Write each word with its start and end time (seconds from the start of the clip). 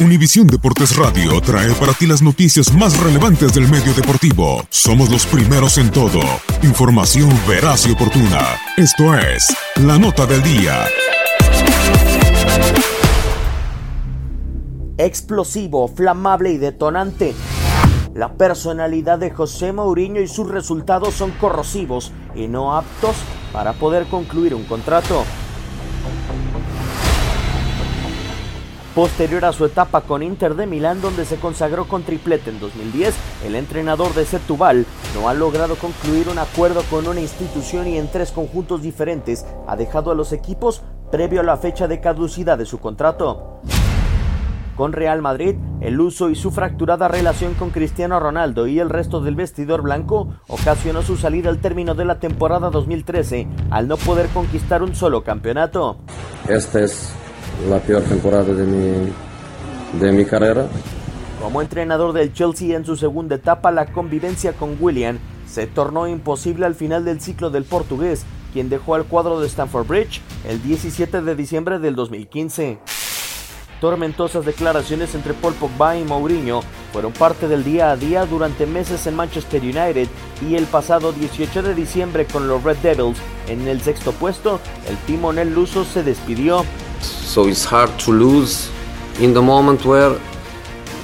Univisión 0.00 0.46
Deportes 0.46 0.96
Radio 0.96 1.40
trae 1.40 1.72
para 1.74 1.92
ti 1.92 2.06
las 2.06 2.22
noticias 2.22 2.72
más 2.72 2.96
relevantes 3.00 3.52
del 3.52 3.68
medio 3.68 3.92
deportivo. 3.94 4.64
Somos 4.70 5.10
los 5.10 5.26
primeros 5.26 5.76
en 5.76 5.90
todo. 5.90 6.20
Información 6.62 7.28
veraz 7.48 7.84
y 7.84 7.90
oportuna. 7.90 8.38
Esto 8.76 9.12
es 9.18 9.48
La 9.84 9.98
Nota 9.98 10.24
del 10.24 10.40
Día. 10.44 10.86
Explosivo, 14.98 15.88
flamable 15.88 16.52
y 16.52 16.58
detonante. 16.58 17.34
La 18.14 18.34
personalidad 18.34 19.18
de 19.18 19.32
José 19.32 19.72
Mourinho 19.72 20.20
y 20.20 20.28
sus 20.28 20.48
resultados 20.48 21.14
son 21.14 21.32
corrosivos 21.32 22.12
y 22.36 22.46
no 22.46 22.76
aptos 22.76 23.16
para 23.52 23.72
poder 23.72 24.06
concluir 24.06 24.54
un 24.54 24.62
contrato. 24.62 25.24
Posterior 28.98 29.44
a 29.44 29.52
su 29.52 29.64
etapa 29.64 30.00
con 30.00 30.24
Inter 30.24 30.56
de 30.56 30.66
Milán, 30.66 31.00
donde 31.00 31.24
se 31.24 31.36
consagró 31.36 31.86
con 31.86 32.02
triplete 32.02 32.50
en 32.50 32.58
2010, 32.58 33.14
el 33.44 33.54
entrenador 33.54 34.12
de 34.12 34.24
Setúbal 34.24 34.86
no 35.14 35.28
ha 35.28 35.34
logrado 35.34 35.76
concluir 35.76 36.28
un 36.28 36.40
acuerdo 36.40 36.82
con 36.90 37.06
una 37.06 37.20
institución 37.20 37.86
y 37.86 37.96
en 37.96 38.10
tres 38.10 38.32
conjuntos 38.32 38.82
diferentes 38.82 39.46
ha 39.68 39.76
dejado 39.76 40.10
a 40.10 40.16
los 40.16 40.32
equipos 40.32 40.82
previo 41.12 41.42
a 41.42 41.44
la 41.44 41.56
fecha 41.58 41.86
de 41.86 42.00
caducidad 42.00 42.58
de 42.58 42.66
su 42.66 42.80
contrato. 42.80 43.60
Con 44.74 44.92
Real 44.92 45.22
Madrid, 45.22 45.54
el 45.80 46.00
uso 46.00 46.28
y 46.28 46.34
su 46.34 46.50
fracturada 46.50 47.06
relación 47.06 47.54
con 47.54 47.70
Cristiano 47.70 48.18
Ronaldo 48.18 48.66
y 48.66 48.80
el 48.80 48.90
resto 48.90 49.20
del 49.20 49.36
vestidor 49.36 49.82
blanco 49.82 50.34
ocasionó 50.48 51.02
su 51.02 51.16
salida 51.16 51.50
al 51.50 51.60
término 51.60 51.94
de 51.94 52.04
la 52.04 52.18
temporada 52.18 52.68
2013 52.70 53.46
al 53.70 53.86
no 53.86 53.96
poder 53.96 54.26
conquistar 54.30 54.82
un 54.82 54.96
solo 54.96 55.22
campeonato. 55.22 55.98
Esta 56.48 56.80
es 56.80 57.14
la 57.66 57.78
peor 57.80 58.02
temporada 58.02 58.54
de 58.54 58.64
mi, 58.64 59.12
de 60.00 60.12
mi 60.12 60.24
carrera. 60.24 60.68
Como 61.42 61.62
entrenador 61.62 62.12
del 62.12 62.32
Chelsea 62.32 62.76
en 62.76 62.84
su 62.84 62.96
segunda 62.96 63.36
etapa, 63.36 63.70
la 63.70 63.86
convivencia 63.86 64.52
con 64.52 64.76
William 64.80 65.18
se 65.46 65.66
tornó 65.66 66.06
imposible 66.06 66.66
al 66.66 66.74
final 66.74 67.04
del 67.04 67.20
ciclo 67.20 67.50
del 67.50 67.64
portugués, 67.64 68.24
quien 68.52 68.68
dejó 68.68 68.94
al 68.94 69.04
cuadro 69.04 69.40
de 69.40 69.46
Stamford 69.46 69.86
Bridge 69.86 70.20
el 70.48 70.62
17 70.62 71.22
de 71.22 71.34
diciembre 71.34 71.78
del 71.78 71.94
2015. 71.94 72.78
Tormentosas 73.80 74.44
declaraciones 74.44 75.14
entre 75.14 75.34
Paul 75.34 75.54
Pogba 75.54 75.96
y 75.96 76.02
Mourinho 76.02 76.62
fueron 76.92 77.12
parte 77.12 77.46
del 77.46 77.62
día 77.62 77.92
a 77.92 77.96
día 77.96 78.26
durante 78.26 78.66
meses 78.66 79.06
en 79.06 79.14
Manchester 79.14 79.62
United 79.62 80.08
y 80.48 80.56
el 80.56 80.64
pasado 80.64 81.12
18 81.12 81.62
de 81.62 81.74
diciembre 81.74 82.26
con 82.26 82.48
los 82.48 82.64
Red 82.64 82.78
Devils 82.78 83.18
en 83.46 83.68
el 83.68 83.80
sexto 83.80 84.12
puesto, 84.12 84.58
el 84.88 84.96
timonel 85.06 85.54
luso 85.54 85.84
se 85.84 86.02
despidió. 86.02 86.64
So 87.38 87.46
it's 87.46 87.64
hard 87.64 87.96
to 88.00 88.10
lose 88.10 88.68
in 89.20 89.32
the 89.32 89.40
moment 89.40 89.84
where 89.84 90.18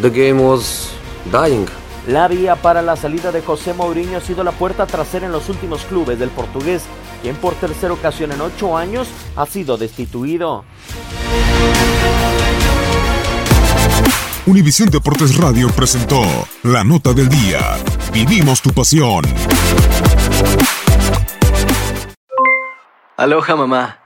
the 0.00 0.10
game 0.10 0.42
was 0.42 0.90
dying. 1.30 1.68
La 2.08 2.26
vía 2.26 2.56
para 2.56 2.82
la 2.82 2.96
salida 2.96 3.30
de 3.30 3.42
José 3.42 3.72
Mourinho 3.74 4.18
ha 4.18 4.20
sido 4.20 4.42
la 4.42 4.50
puerta 4.50 4.88
trasera 4.88 5.26
en 5.26 5.30
los 5.30 5.48
últimos 5.48 5.84
clubes 5.84 6.18
del 6.18 6.30
portugués, 6.30 6.82
quien 7.22 7.36
por 7.36 7.54
tercera 7.54 7.94
ocasión 7.94 8.32
en 8.32 8.40
ocho 8.40 8.76
años 8.76 9.06
ha 9.36 9.46
sido 9.46 9.76
destituido. 9.76 10.64
Univisión 14.46 14.88
Deportes 14.88 15.36
Radio 15.36 15.68
presentó 15.68 16.24
La 16.64 16.82
Nota 16.82 17.12
del 17.12 17.28
Día. 17.28 17.60
Vivimos 18.12 18.60
tu 18.60 18.72
pasión. 18.72 19.22
Aloha 23.16 23.54
mamá, 23.54 24.05